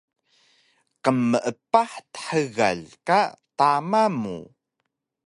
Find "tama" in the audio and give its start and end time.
3.57-4.03